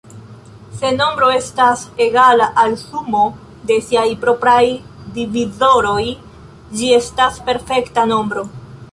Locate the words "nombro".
0.97-1.27, 8.13-8.47